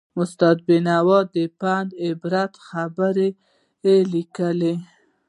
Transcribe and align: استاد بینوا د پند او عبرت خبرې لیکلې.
استاد 0.21 0.57
بینوا 0.67 1.19
د 1.35 1.37
پند 1.59 1.89
او 1.93 1.97
عبرت 2.11 2.53
خبرې 2.67 3.27
لیکلې. 4.13 4.75